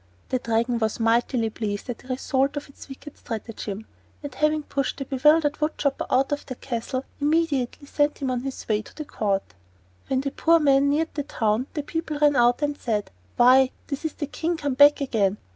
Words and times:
The 0.29 0.39
Dragon 0.39 0.79
was 0.79 0.99
mightily 0.99 1.51
pleased 1.51 1.87
at 1.87 1.99
the 1.99 2.07
result 2.07 2.57
of 2.57 2.67
its 2.67 2.89
wicked 2.89 3.19
stratagem, 3.19 3.85
and 4.23 4.33
having 4.33 4.63
pushed 4.63 4.97
the 4.97 5.05
bewildered 5.05 5.61
wood 5.61 5.77
chopper 5.77 6.07
out 6.09 6.31
of 6.31 6.43
the 6.47 6.55
castle, 6.55 7.05
immediately 7.19 7.85
sent 7.85 8.17
him 8.17 8.31
on 8.31 8.41
his 8.41 8.67
way 8.67 8.81
to 8.81 8.95
the 8.95 9.05
court. 9.05 9.53
When 10.07 10.21
the 10.21 10.31
poor 10.31 10.59
man 10.59 10.89
neared 10.89 11.13
the 11.13 11.21
town 11.21 11.67
the 11.75 11.83
people 11.83 12.17
ran 12.17 12.35
out 12.35 12.63
and 12.63 12.75
said: 12.75 13.11
"Why, 13.37 13.69
this 13.85 14.03
is 14.03 14.13
the 14.13 14.25
King 14.25 14.57
come 14.57 14.73
back 14.73 15.01
again. 15.01 15.37